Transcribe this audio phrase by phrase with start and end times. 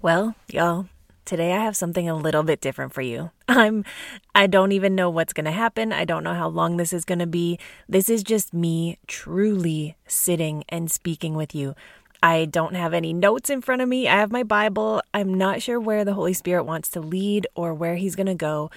[0.00, 0.86] Well, y'all,
[1.24, 3.32] today I have something a little bit different for you.
[3.48, 3.84] I'm
[4.32, 5.92] I don't even know what's going to happen.
[5.92, 7.58] I don't know how long this is going to be.
[7.88, 11.74] This is just me truly sitting and speaking with you.
[12.22, 14.06] I don't have any notes in front of me.
[14.06, 15.02] I have my Bible.
[15.12, 18.36] I'm not sure where the Holy Spirit wants to lead or where he's going to
[18.36, 18.70] go.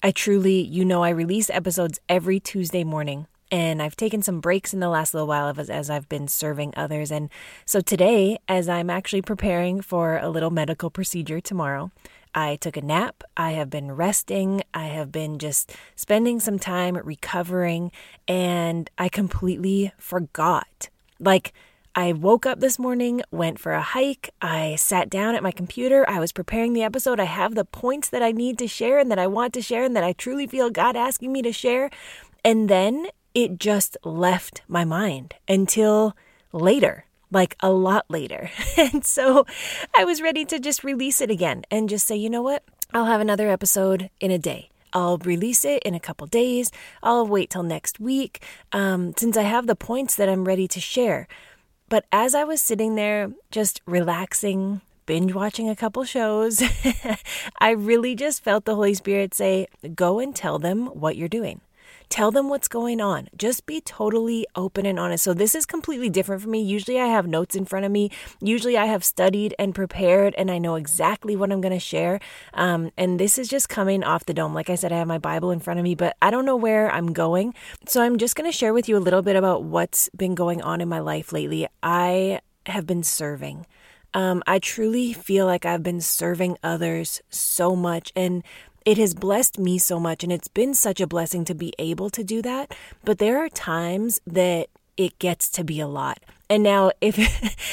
[0.00, 4.72] I truly, you know, I release episodes every Tuesday morning and I've taken some breaks
[4.72, 7.12] in the last little while as, as I've been serving others.
[7.12, 7.28] And
[7.66, 11.90] so today, as I'm actually preparing for a little medical procedure tomorrow,
[12.34, 13.22] I took a nap.
[13.36, 14.62] I have been resting.
[14.72, 17.92] I have been just spending some time recovering,
[18.26, 20.88] and I completely forgot.
[21.20, 21.52] Like,
[21.94, 24.30] I woke up this morning, went for a hike.
[24.40, 26.08] I sat down at my computer.
[26.08, 27.20] I was preparing the episode.
[27.20, 29.84] I have the points that I need to share and that I want to share
[29.84, 31.90] and that I truly feel God asking me to share.
[32.42, 36.16] And then it just left my mind until
[36.52, 38.50] later, like a lot later.
[38.76, 39.46] and so
[39.96, 42.64] I was ready to just release it again and just say, you know what?
[42.92, 44.68] I'll have another episode in a day.
[44.92, 46.70] I'll release it in a couple days.
[47.02, 50.80] I'll wait till next week um, since I have the points that I'm ready to
[50.80, 51.26] share.
[51.88, 56.62] But as I was sitting there just relaxing, binge watching a couple shows,
[57.58, 61.60] I really just felt the Holy Spirit say, Go and tell them what you're doing.
[62.12, 63.30] Tell them what's going on.
[63.34, 65.24] Just be totally open and honest.
[65.24, 66.60] So, this is completely different for me.
[66.60, 68.10] Usually, I have notes in front of me.
[68.38, 72.20] Usually, I have studied and prepared, and I know exactly what I'm going to share.
[72.52, 74.52] Um, and this is just coming off the dome.
[74.52, 76.54] Like I said, I have my Bible in front of me, but I don't know
[76.54, 77.54] where I'm going.
[77.86, 80.60] So, I'm just going to share with you a little bit about what's been going
[80.60, 81.66] on in my life lately.
[81.82, 83.64] I have been serving.
[84.12, 88.12] Um, I truly feel like I've been serving others so much.
[88.14, 88.44] And
[88.84, 92.10] it has blessed me so much and it's been such a blessing to be able
[92.10, 92.74] to do that.
[93.04, 96.18] But there are times that it gets to be a lot.
[96.52, 97.16] And now, if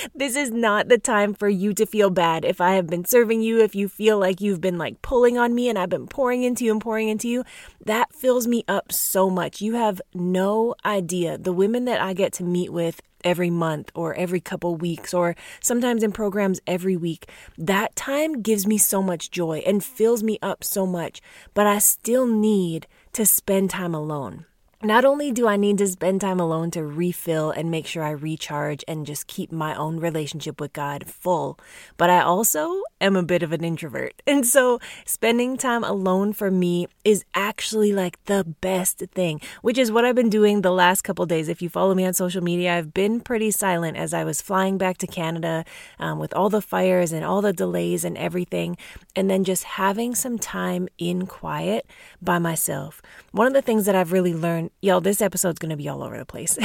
[0.15, 3.41] this is not the time for you to feel bad, if I have been serving
[3.41, 6.43] you, if you feel like you've been like pulling on me and I've been pouring
[6.43, 7.43] into you and pouring into you,
[7.83, 9.59] that fills me up so much.
[9.59, 11.37] You have no idea.
[11.37, 15.35] The women that I get to meet with every month or every couple weeks or
[15.59, 17.29] sometimes in programs every week.
[17.57, 21.21] That time gives me so much joy and fills me up so much,
[21.53, 24.45] but I still need to spend time alone.
[24.81, 28.11] Not only do I need to spend time alone to refill and make sure I
[28.11, 31.59] recharge and just keep my own relationship with God full,
[31.97, 34.13] but I also am a bit of an introvert.
[34.29, 39.91] And so spending time alone for me is actually like the best thing, which is
[39.91, 41.49] what I've been doing the last couple days.
[41.49, 44.77] If you follow me on social media, I've been pretty silent as I was flying
[44.77, 45.65] back to Canada
[45.99, 48.77] um, with all the fires and all the delays and everything,
[49.13, 51.85] and then just having some time in quiet
[52.21, 53.01] by myself.
[53.33, 56.03] One of the things that I've really learned y'all, this episode's going to be all
[56.03, 56.57] over the place.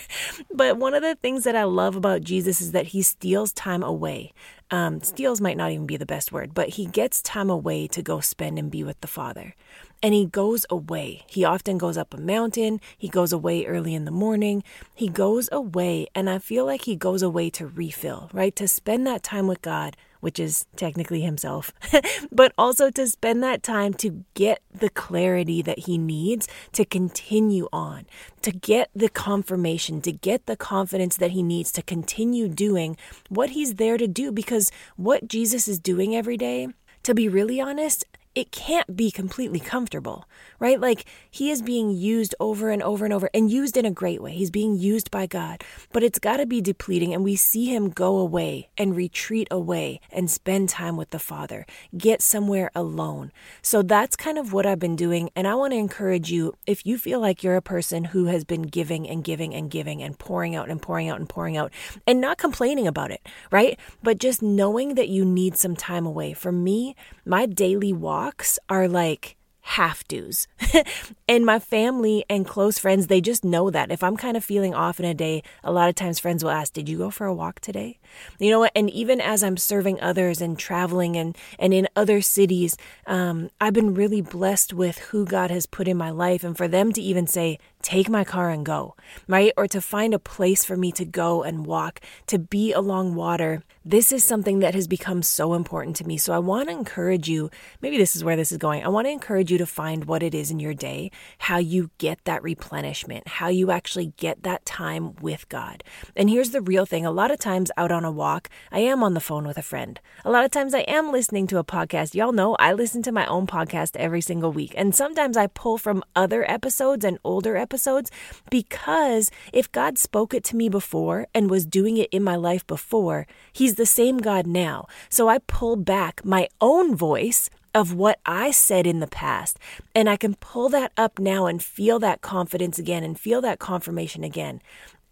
[0.54, 3.82] but one of the things that I love about Jesus is that he steals time
[3.82, 4.32] away.
[4.70, 8.02] Um, steals might not even be the best word, but he gets time away to
[8.02, 9.54] go spend and be with the Father.
[10.02, 11.22] And he goes away.
[11.28, 12.80] He often goes up a mountain.
[12.98, 14.64] He goes away early in the morning.
[14.94, 16.06] He goes away.
[16.14, 18.56] And I feel like he goes away to refill, right?
[18.56, 21.72] To spend that time with God which is technically himself,
[22.32, 27.68] but also to spend that time to get the clarity that he needs to continue
[27.72, 28.06] on,
[28.40, 32.96] to get the confirmation, to get the confidence that he needs to continue doing
[33.30, 34.30] what he's there to do.
[34.30, 36.68] Because what Jesus is doing every day,
[37.02, 38.04] to be really honest,
[38.34, 40.26] it can't be completely comfortable,
[40.58, 40.80] right?
[40.80, 44.22] Like he is being used over and over and over and used in a great
[44.22, 44.32] way.
[44.32, 45.62] He's being used by God,
[45.92, 47.12] but it's got to be depleting.
[47.12, 51.66] And we see him go away and retreat away and spend time with the Father,
[51.96, 53.32] get somewhere alone.
[53.60, 55.30] So that's kind of what I've been doing.
[55.36, 58.44] And I want to encourage you if you feel like you're a person who has
[58.44, 61.70] been giving and giving and giving and pouring out and pouring out and pouring out
[62.06, 63.78] and not complaining about it, right?
[64.02, 66.32] But just knowing that you need some time away.
[66.32, 70.46] For me, my daily walk walks are like half dues.
[71.28, 73.90] and my family and close friends, they just know that.
[73.90, 76.52] If I'm kind of feeling off in a day, a lot of times friends will
[76.52, 77.98] ask, Did you go for a walk today?
[78.38, 78.72] You know what?
[78.74, 82.76] And even as I'm serving others and traveling and, and in other cities,
[83.06, 86.44] um, I've been really blessed with who God has put in my life.
[86.44, 88.94] And for them to even say, take my car and go,
[89.26, 89.52] right?
[89.56, 93.62] Or to find a place for me to go and walk, to be along water.
[93.84, 96.16] This is something that has become so important to me.
[96.16, 97.50] So I want to encourage you,
[97.80, 98.84] maybe this is where this is going.
[98.84, 101.90] I want to encourage you to find what it is in your day, how you
[101.98, 105.82] get that replenishment, how you actually get that time with God.
[106.14, 108.80] And here's the real thing a lot of times out on on a walk, I
[108.80, 110.00] am on the phone with a friend.
[110.24, 112.14] A lot of times I am listening to a podcast.
[112.14, 114.74] Y'all know I listen to my own podcast every single week.
[114.76, 118.10] And sometimes I pull from other episodes and older episodes
[118.50, 122.66] because if God spoke it to me before and was doing it in my life
[122.66, 124.86] before, He's the same God now.
[125.08, 129.58] So I pull back my own voice of what I said in the past.
[129.94, 133.60] And I can pull that up now and feel that confidence again and feel that
[133.60, 134.60] confirmation again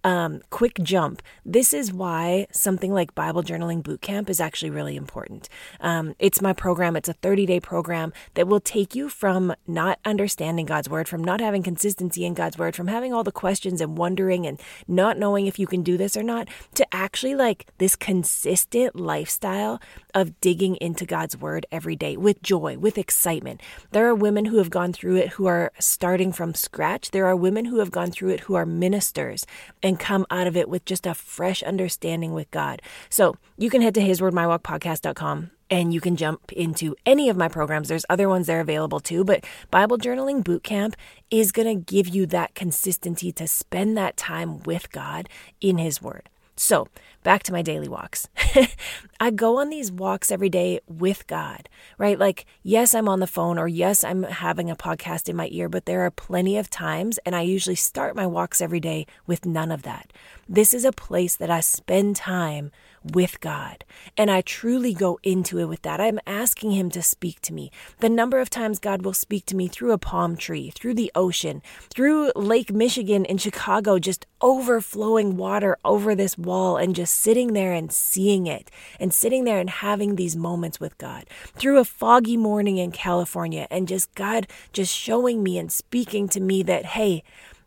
[0.04, 1.22] um, quick jump.
[1.44, 5.48] This is why something like Bible Journaling Bootcamp is actually really important.
[5.80, 9.98] Um, it's my program, it's a 30 day program that will take you from not
[10.04, 13.80] understanding God's word, from not having consistency in God's word, from having all the questions
[13.80, 17.66] and wondering and not knowing if you can do this or not, to actually like
[17.78, 19.80] this consistent lifestyle
[20.14, 23.60] of digging into God's word every day with joy, with excitement.
[23.92, 27.10] There are women who have gone through it who are starting from scratch.
[27.10, 29.46] There are women who have gone through it who are ministers
[29.82, 32.82] and come out of it with just a fresh understanding with God.
[33.08, 37.88] So you can head to hiswordmywalkpodcast.com and you can jump into any of my programs.
[37.88, 40.94] There's other ones there available too, but Bible Journaling Bootcamp
[41.30, 45.28] is going to give you that consistency to spend that time with God
[45.60, 46.28] in His Word.
[46.62, 46.88] So,
[47.22, 48.28] back to my daily walks.
[49.20, 52.18] I go on these walks every day with God, right?
[52.18, 55.70] Like, yes, I'm on the phone, or yes, I'm having a podcast in my ear,
[55.70, 59.46] but there are plenty of times, and I usually start my walks every day with
[59.46, 60.12] none of that.
[60.50, 62.72] This is a place that I spend time
[63.04, 63.84] with God.
[64.16, 66.00] And I truly go into it with that.
[66.00, 67.70] I'm asking Him to speak to me.
[68.00, 71.10] The number of times God will speak to me through a palm tree, through the
[71.14, 77.52] ocean, through Lake Michigan in Chicago, just overflowing water over this wall, and just sitting
[77.52, 81.24] there and seeing it, and sitting there and having these moments with God.
[81.54, 86.40] Through a foggy morning in California, and just God just showing me and speaking to
[86.40, 87.22] me that, hey,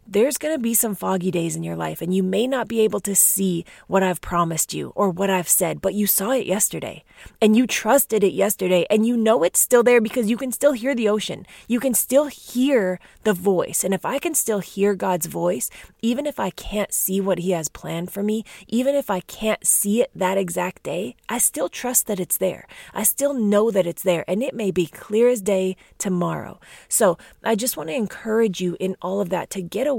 [0.08, 2.82] there's going to be some foggy days in your life, and you may not be
[2.82, 6.46] able to see what I've promised you or what I've said, but you saw it
[6.46, 7.04] yesterday
[7.42, 10.74] and you trusted it yesterday, and you know it's still there because you can still
[10.74, 11.46] hear the ocean.
[11.68, 13.84] You can still hear the voice.
[13.84, 15.70] And if I can still hear God's voice,
[16.02, 19.66] even if I can't see what He has planned for me, even if I can't
[19.66, 22.68] see it that exact day, I still trust that it's there.
[22.94, 26.60] I still know that it's there, and it may be clear as day tomorrow.
[26.88, 29.93] So I just want to encourage you in all of that to get away,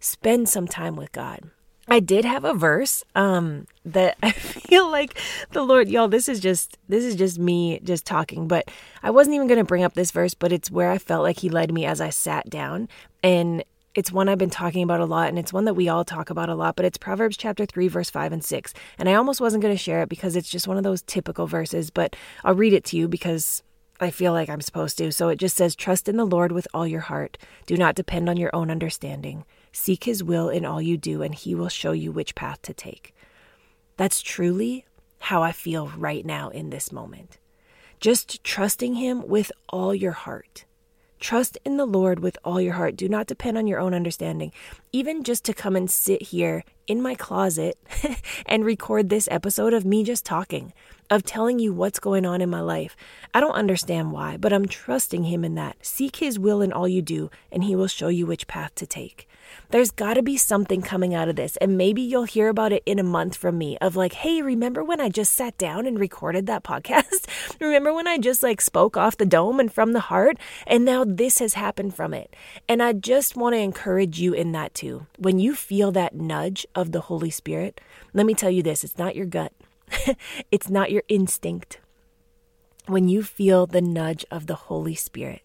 [0.00, 1.50] spend some time with God.
[1.90, 5.18] I did have a verse um that I feel like
[5.52, 8.70] the Lord y'all this is just this is just me just talking but
[9.02, 11.38] I wasn't even going to bring up this verse but it's where I felt like
[11.38, 12.88] he led me as I sat down
[13.22, 13.64] and
[13.94, 16.30] it's one I've been talking about a lot and it's one that we all talk
[16.30, 19.40] about a lot but it's Proverbs chapter 3 verse 5 and 6 and I almost
[19.40, 22.14] wasn't going to share it because it's just one of those typical verses but
[22.44, 23.62] I'll read it to you because
[24.00, 25.10] I feel like I'm supposed to.
[25.10, 27.36] So it just says, Trust in the Lord with all your heart.
[27.66, 29.44] Do not depend on your own understanding.
[29.72, 32.74] Seek his will in all you do, and he will show you which path to
[32.74, 33.14] take.
[33.96, 34.86] That's truly
[35.18, 37.38] how I feel right now in this moment.
[38.00, 40.64] Just trusting him with all your heart.
[41.18, 42.94] Trust in the Lord with all your heart.
[42.94, 44.52] Do not depend on your own understanding.
[44.92, 47.78] Even just to come and sit here in my closet
[48.46, 50.72] and record this episode of me just talking,
[51.10, 52.96] of telling you what's going on in my life.
[53.34, 55.76] I don't understand why, but I'm trusting Him in that.
[55.84, 58.86] Seek His will in all you do, and He will show you which path to
[58.86, 59.27] take.
[59.70, 61.56] There's got to be something coming out of this.
[61.58, 64.82] And maybe you'll hear about it in a month from me of like, hey, remember
[64.82, 67.26] when I just sat down and recorded that podcast?
[67.60, 70.38] remember when I just like spoke off the dome and from the heart?
[70.66, 72.34] And now this has happened from it.
[72.68, 75.06] And I just want to encourage you in that too.
[75.18, 77.80] When you feel that nudge of the Holy Spirit,
[78.14, 79.52] let me tell you this it's not your gut,
[80.50, 81.80] it's not your instinct.
[82.86, 85.42] When you feel the nudge of the Holy Spirit,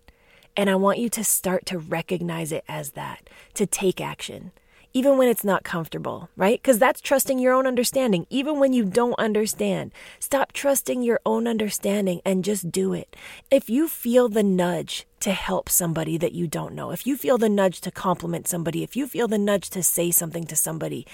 [0.56, 4.52] and I want you to start to recognize it as that, to take action,
[4.94, 6.62] even when it's not comfortable, right?
[6.62, 9.92] Because that's trusting your own understanding, even when you don't understand.
[10.20, 13.16] Stop trusting your own understanding and just do it.
[13.50, 17.40] If you feel the nudge to help somebody that you don't know, if you feel
[17.40, 21.08] the nudge to compliment somebody, if you feel the nudge to say something to somebody,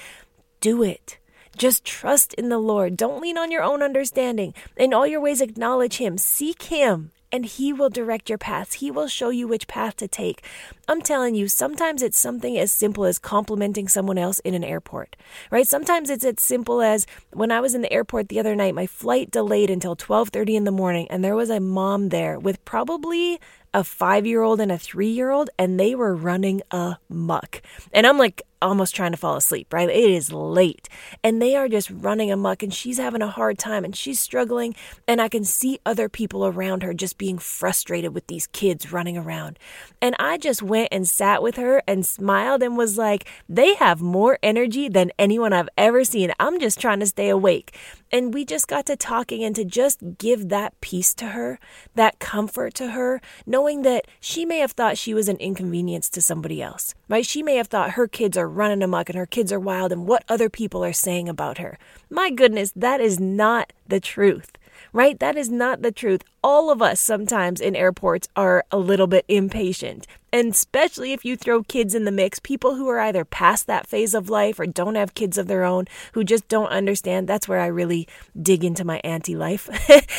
[0.60, 1.17] do it.
[1.58, 2.96] Just trust in the Lord.
[2.98, 4.53] Don't lean on your own understanding.
[4.77, 6.17] In all your ways, acknowledge Him.
[6.17, 8.76] Seek Him and He will direct your paths.
[8.76, 10.44] He will show you which path to take.
[10.88, 15.16] I'm telling you, sometimes it's something as simple as complimenting someone else in an airport,
[15.52, 15.68] right?
[15.68, 18.88] Sometimes it's as simple as when I was in the airport the other night, my
[18.88, 23.40] flight delayed until 12:30 in the morning, and there was a mom there with probably
[23.74, 27.62] a five year old and a three year old, and they were running a muck.
[27.94, 29.89] And I'm like, almost trying to fall asleep, right?
[29.89, 30.89] It is late
[31.24, 34.75] and they are just running amok and she's having a hard time and she's struggling.
[35.08, 39.18] And I can see other people around her just being frustrated with these kids running
[39.18, 39.60] around.
[40.01, 44.01] And I just went and sat with her and smiled and was like, they have
[44.01, 46.34] more energy than anyone I've ever seen.
[46.39, 47.78] I'm just trying to stay awake.
[48.12, 51.60] And we just got to talking and to just give that peace to her,
[51.96, 56.22] that comfort to her, knowing that she may have thought she was an inconvenience to
[56.22, 57.25] somebody else, right?
[57.25, 60.08] She may have thought her kids are running amok and her kids are wild and
[60.08, 61.77] what other people are saying about her.
[62.10, 64.51] My goodness, that is not the truth
[64.94, 65.20] right?
[65.20, 66.24] That is not the truth.
[66.44, 70.08] All of us sometimes in airports are a little bit impatient.
[70.32, 73.88] And especially if you throw kids in the mix, people who are either past that
[73.88, 77.27] phase of life or don't have kids of their own, who just don't understand.
[77.27, 78.08] That's where I really
[78.39, 79.70] dig into my auntie life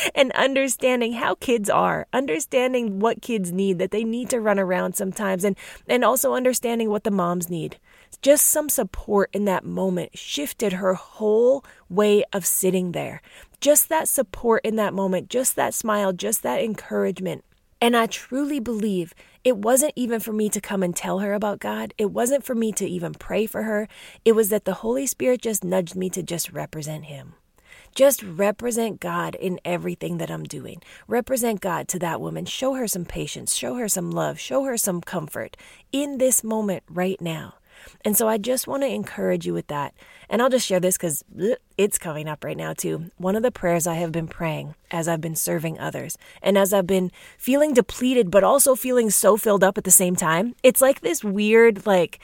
[0.15, 4.95] and understanding how kids are, understanding what kids need, that they need to run around
[4.95, 5.55] sometimes, and,
[5.87, 7.77] and also understanding what the moms need.
[8.21, 13.21] Just some support in that moment shifted her whole way of sitting there.
[13.59, 17.43] Just that support in that moment, just that smile, just that encouragement.
[17.79, 21.59] And I truly believe it wasn't even for me to come and tell her about
[21.59, 21.95] God.
[21.97, 23.87] It wasn't for me to even pray for her.
[24.23, 27.33] It was that the Holy Spirit just nudged me to just represent Him.
[27.95, 30.81] Just represent God in everything that I'm doing.
[31.07, 32.45] Represent God to that woman.
[32.45, 33.55] Show her some patience.
[33.55, 34.39] Show her some love.
[34.39, 35.57] Show her some comfort
[35.91, 37.55] in this moment right now.
[38.03, 39.93] And so I just want to encourage you with that.
[40.29, 41.23] And I'll just share this because
[41.77, 43.11] it's coming up right now, too.
[43.17, 46.73] One of the prayers I have been praying as I've been serving others and as
[46.73, 50.81] I've been feeling depleted, but also feeling so filled up at the same time, it's
[50.81, 52.19] like this weird, like,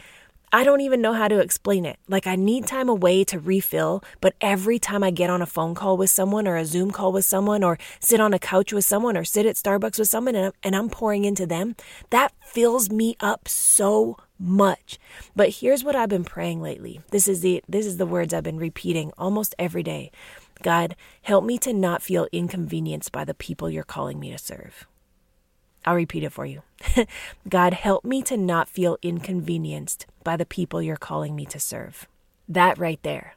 [0.54, 2.00] I don't even know how to explain it.
[2.08, 5.76] Like, I need time away to refill, but every time I get on a phone
[5.76, 8.86] call with someone or a Zoom call with someone or sit on a couch with
[8.86, 11.76] someone or sit at Starbucks with someone and I'm, and I'm pouring into them,
[12.12, 15.00] that fills me up so much.
[15.36, 17.02] But here's what I've been praying lately.
[17.12, 20.12] This is the this is the words I've been repeating almost every day.
[20.64, 24.88] God, help me to not feel inconvenienced by the people you're calling me to serve.
[25.86, 26.64] I'll repeat it for you.
[27.50, 32.08] God, help me to not feel inconvenienced by the people you're calling me to serve.
[32.50, 33.36] That right there.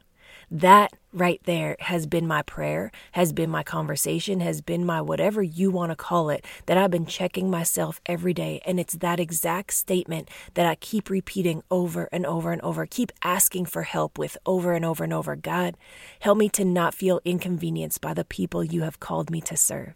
[0.53, 5.41] That right there has been my prayer, has been my conversation, has been my whatever
[5.41, 8.61] you want to call it, that I've been checking myself every day.
[8.65, 13.13] And it's that exact statement that I keep repeating over and over and over, keep
[13.23, 15.37] asking for help with over and over and over.
[15.37, 15.77] God,
[16.19, 19.95] help me to not feel inconvenienced by the people you have called me to serve.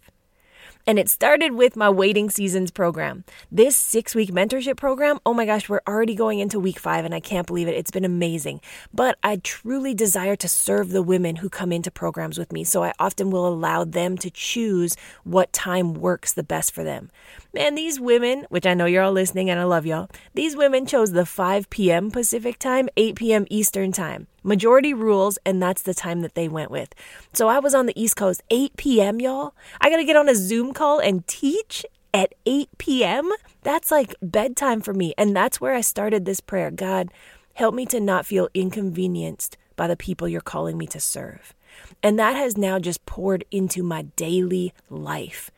[0.88, 3.24] And it started with my waiting seasons program.
[3.52, 7.16] This six week mentorship program, oh my gosh, we're already going into week five and
[7.16, 7.74] I can't believe it.
[7.76, 8.62] It's been amazing.
[8.94, 12.64] But I truly desire to serve the women who come into programs with me.
[12.64, 17.10] So I often will allow them to choose what time works the best for them.
[17.52, 20.86] Man, these women, which I know you're all listening and I love y'all, these women
[20.86, 22.12] chose the 5 p.m.
[22.12, 23.48] Pacific time, 8 p.m.
[23.50, 24.28] Eastern time.
[24.46, 26.94] Majority rules, and that's the time that they went with.
[27.34, 29.56] So I was on the East Coast, 8 p.m., y'all.
[29.82, 31.84] I got to get on a Zoom call and teach
[32.14, 33.32] at 8 p.m.
[33.64, 35.16] That's like bedtime for me.
[35.18, 37.10] And that's where I started this prayer God,
[37.56, 41.56] help me to not feel inconvenienced by the people you're calling me to serve.
[42.04, 45.50] And that has now just poured into my daily life.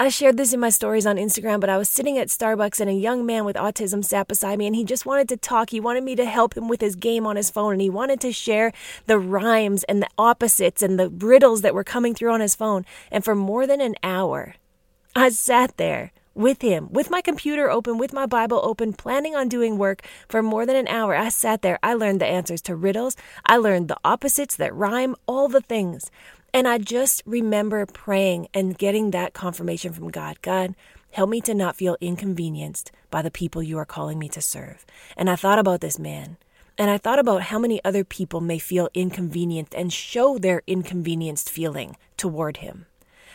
[0.00, 2.88] I shared this in my stories on Instagram, but I was sitting at Starbucks and
[2.88, 5.70] a young man with autism sat beside me and he just wanted to talk.
[5.70, 8.20] He wanted me to help him with his game on his phone and he wanted
[8.20, 8.72] to share
[9.06, 12.86] the rhymes and the opposites and the riddles that were coming through on his phone.
[13.10, 14.54] And for more than an hour,
[15.16, 19.48] I sat there with him, with my computer open, with my Bible open, planning on
[19.48, 21.16] doing work for more than an hour.
[21.16, 21.80] I sat there.
[21.82, 23.16] I learned the answers to riddles.
[23.44, 26.08] I learned the opposites that rhyme, all the things.
[26.54, 30.74] And I just remember praying and getting that confirmation from God God,
[31.10, 34.86] help me to not feel inconvenienced by the people you are calling me to serve.
[35.16, 36.38] And I thought about this man.
[36.78, 41.50] And I thought about how many other people may feel inconvenienced and show their inconvenienced
[41.50, 42.86] feeling toward him,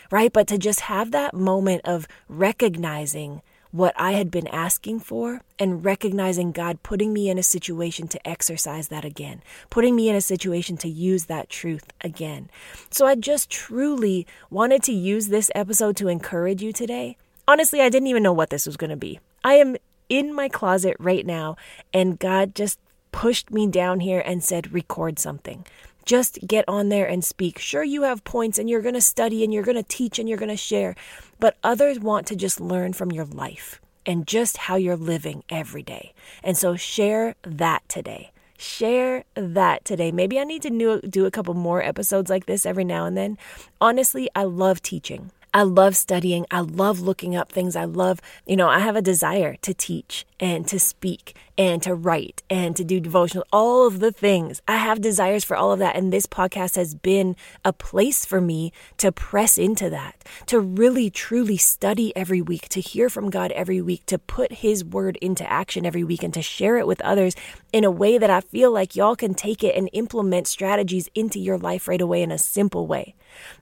[0.10, 0.32] right?
[0.32, 3.42] But to just have that moment of recognizing
[3.74, 8.28] what I had been asking for and recognizing God putting me in a situation to
[8.28, 12.52] exercise that again, putting me in a situation to use that truth again.
[12.92, 17.18] So I just truly wanted to use this episode to encourage you today.
[17.48, 19.20] Honestly, I didn't even know what this was going to be.
[19.44, 19.76] I am
[20.08, 21.58] in my closet right now,
[21.92, 22.78] and God just
[23.12, 25.66] pushed me down here and said, record something.
[26.06, 27.58] Just get on there and speak.
[27.58, 30.28] Sure, you have points and you're going to study and you're going to teach and
[30.28, 30.96] you're going to share,
[31.44, 35.84] but others want to just learn from your life and just how you're living every
[35.84, 36.14] day.
[36.42, 38.32] And so share that today.
[38.58, 40.10] Share that today.
[40.14, 43.38] Maybe I need to do a couple more episodes like this every now and then.
[43.82, 45.32] Honestly, I love teaching.
[45.54, 46.46] I love studying.
[46.50, 47.76] I love looking up things.
[47.76, 51.94] I love, you know, I have a desire to teach and to speak and to
[51.94, 54.62] write and to do devotional, all of the things.
[54.68, 55.96] I have desires for all of that.
[55.96, 61.10] And this podcast has been a place for me to press into that, to really
[61.10, 65.50] truly study every week, to hear from God every week, to put His word into
[65.50, 67.36] action every week, and to share it with others
[67.72, 71.40] in a way that I feel like y'all can take it and implement strategies into
[71.40, 73.16] your life right away in a simple way.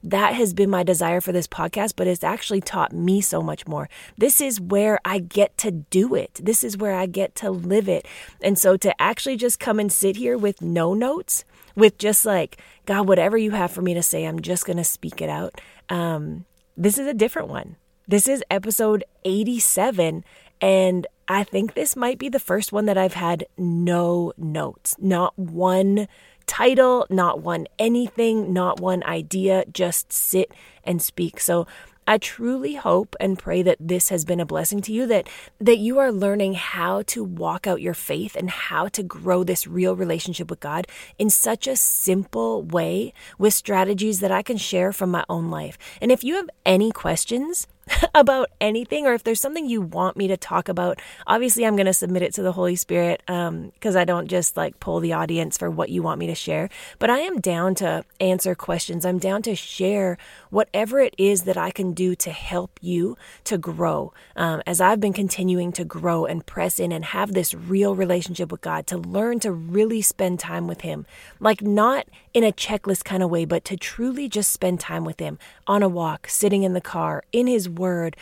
[0.03, 3.67] That has been my desire for this podcast, but it's actually taught me so much
[3.67, 3.89] more.
[4.17, 6.39] This is where I get to do it.
[6.43, 8.05] This is where I get to live it.
[8.41, 11.43] And so to actually just come and sit here with no notes,
[11.75, 14.83] with just like, God, whatever you have for me to say, I'm just going to
[14.83, 15.59] speak it out.
[15.89, 16.45] Um,
[16.77, 17.75] this is a different one.
[18.07, 20.23] This is episode 87.
[20.59, 25.37] And I think this might be the first one that I've had no notes, not
[25.37, 26.07] one
[26.45, 30.51] title, not one anything, not one idea, just sit
[30.83, 31.39] and speak.
[31.39, 31.67] So
[32.07, 35.29] I truly hope and pray that this has been a blessing to you that
[35.59, 39.67] that you are learning how to walk out your faith and how to grow this
[39.67, 44.91] real relationship with God in such a simple way with strategies that I can share
[44.91, 45.77] from my own life.
[46.01, 47.67] And if you have any questions,
[48.15, 51.85] about anything or if there's something you want me to talk about, obviously I'm going
[51.85, 55.13] to submit it to the Holy Spirit because um, I don't just like poll the
[55.13, 56.69] audience for what you want me to share.
[56.99, 59.05] But I am down to answer questions.
[59.05, 60.17] I'm down to share
[60.49, 64.13] whatever it is that I can do to help you to grow.
[64.35, 68.51] Um, as I've been continuing to grow and press in and have this real relationship
[68.51, 71.05] with God, to learn to really spend time with Him,
[71.39, 75.19] like not in a checklist kind of way, but to truly just spend time with
[75.19, 78.15] Him on a walk, sitting in the car, in His Word,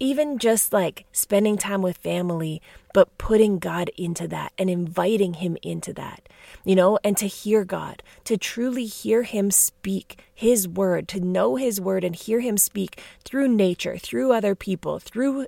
[0.00, 2.60] even just like spending time with family,
[2.92, 6.28] but putting God into that and inviting Him into that,
[6.64, 11.56] you know, and to hear God, to truly hear Him speak His Word, to know
[11.56, 15.46] His Word and hear Him speak through nature, through other people, through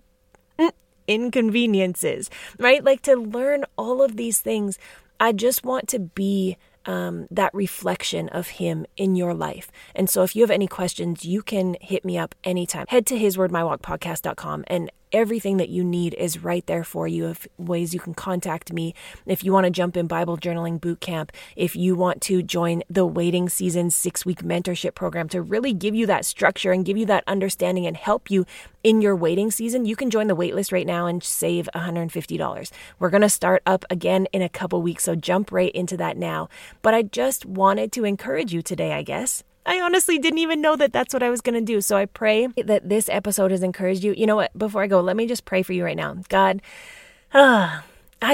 [0.58, 0.70] mm,
[1.08, 2.84] inconveniences, right?
[2.84, 4.78] Like to learn all of these things.
[5.18, 9.70] I just want to be um, that reflection of Him in your life.
[9.94, 12.86] And so, if you have any questions, you can hit me up anytime.
[12.88, 17.94] Head to hiswordmywalkpodcast.com and everything that you need is right there for you of ways
[17.94, 18.94] you can contact me.
[19.24, 22.82] If you want to jump in bible journaling boot camp if you want to join
[22.88, 26.96] the waiting season six week mentorship program to really give you that structure and give
[26.96, 28.46] you that understanding and help you
[28.82, 33.10] in your waiting season you can join the waitlist right now and save $150 we're
[33.10, 36.48] going to start up again in a couple weeks so jump right into that now.
[36.82, 40.76] But i just wanted to encourage you today i guess I honestly didn't even know
[40.76, 41.80] that that's what I was going to do.
[41.80, 44.12] So I pray that this episode has encouraged you.
[44.12, 44.56] You know what?
[44.56, 46.16] Before I go, let me just pray for you right now.
[46.28, 46.62] God,
[47.34, 47.82] I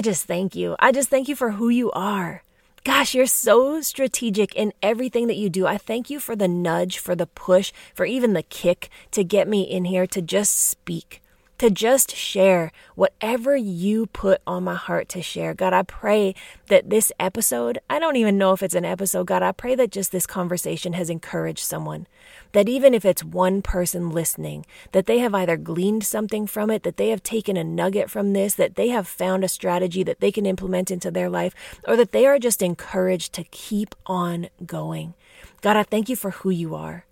[0.02, 0.76] just thank you.
[0.78, 2.42] I just thank you for who you are.
[2.84, 5.66] Gosh, you're so strategic in everything that you do.
[5.66, 9.48] I thank you for the nudge, for the push, for even the kick to get
[9.48, 11.22] me in here to just speak
[11.62, 15.54] to just share whatever you put on my heart to share.
[15.54, 16.34] God, I pray
[16.66, 19.92] that this episode, I don't even know if it's an episode, God, I pray that
[19.92, 22.08] just this conversation has encouraged someone.
[22.50, 26.82] That even if it's one person listening, that they have either gleaned something from it,
[26.82, 30.18] that they have taken a nugget from this, that they have found a strategy that
[30.18, 31.54] they can implement into their life,
[31.86, 35.14] or that they are just encouraged to keep on going.
[35.60, 37.04] God, I thank you for who you are.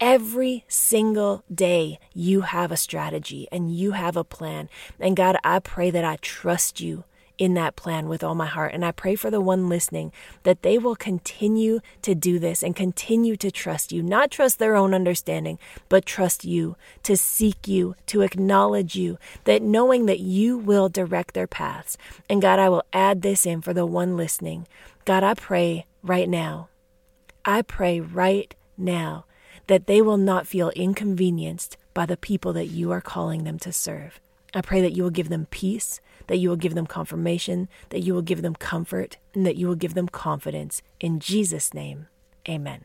[0.00, 4.68] Every single day, you have a strategy and you have a plan.
[5.00, 7.04] And God, I pray that I trust you
[7.38, 8.74] in that plan with all my heart.
[8.74, 12.76] And I pray for the one listening that they will continue to do this and
[12.76, 17.94] continue to trust you, not trust their own understanding, but trust you, to seek you,
[18.06, 21.96] to acknowledge you, that knowing that you will direct their paths.
[22.28, 24.66] And God, I will add this in for the one listening.
[25.04, 26.68] God, I pray right now.
[27.44, 29.25] I pray right now
[29.66, 33.72] that they will not feel inconvenienced by the people that you are calling them to
[33.72, 34.20] serve.
[34.54, 38.00] I pray that you will give them peace, that you will give them confirmation, that
[38.00, 40.82] you will give them comfort, and that you will give them confidence.
[41.00, 42.06] In Jesus' name,
[42.48, 42.84] amen.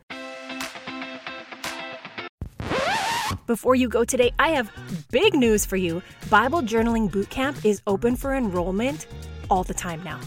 [3.48, 4.72] Before you go today, I have
[5.12, 6.02] big news for you.
[6.30, 9.08] Bible Journaling Bootcamp is open for enrollment
[9.50, 10.20] all the time now.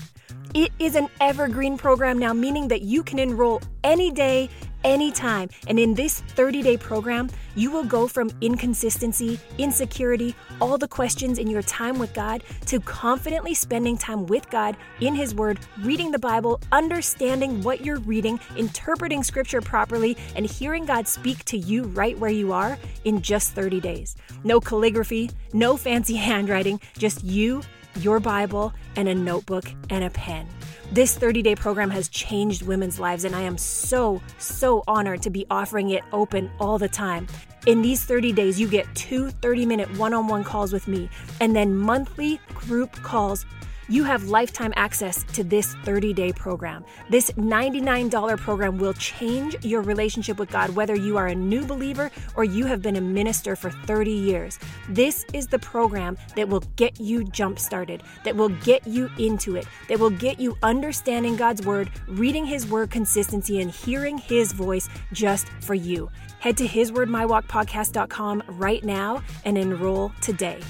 [0.55, 4.51] It is an evergreen program now, meaning that you can enroll any day,
[4.85, 5.49] anytime.
[5.67, 11.39] And in this 30 day program, you will go from inconsistency, insecurity, all the questions
[11.39, 16.11] in your time with God to confidently spending time with God in His Word, reading
[16.11, 21.85] the Bible, understanding what you're reading, interpreting Scripture properly, and hearing God speak to you
[21.85, 24.17] right where you are in just 30 days.
[24.43, 27.63] No calligraphy, no fancy handwriting, just you
[27.97, 30.47] your Bible, and a notebook and a pen.
[30.95, 35.31] This 30 day program has changed women's lives, and I am so, so honored to
[35.31, 37.27] be offering it open all the time.
[37.67, 41.11] In these 30 days, you get two 30 minute one on one calls with me,
[41.41, 43.45] and then monthly group calls
[43.89, 46.85] you have lifetime access to this 30 day program.
[47.11, 52.11] This $99 program will change your relationship with God, whether you are a new believer
[52.37, 54.59] or you have been a minister for 30 years.
[54.89, 59.57] This is the program that will get you jump started, that will get you into
[59.57, 64.53] it, that will get you understanding God's word, reading His word consistency, and hearing His
[64.53, 66.11] voice just for you.
[66.41, 70.61] Head to hiswordmywalkpodcast.com right now and enroll today.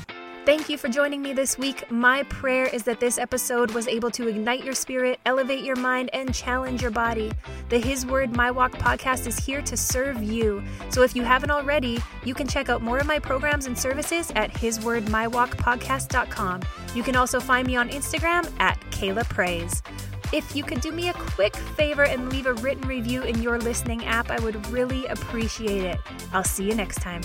[0.44, 1.90] Thank you for joining me this week.
[1.90, 6.10] My prayer is that this episode was able to ignite your spirit, elevate your mind,
[6.12, 7.32] and challenge your body.
[7.70, 10.62] The His Word My Walk podcast is here to serve you.
[10.90, 14.30] So if you haven't already, you can check out more of my programs and services
[14.36, 16.60] at hiswordmywalkpodcast.com.
[16.94, 19.82] You can also find me on Instagram at Kaela Praise.
[20.30, 23.58] If you could do me a quick favor and leave a written review in your
[23.58, 25.98] listening app, I would really appreciate it.
[26.34, 27.22] I'll see you next time.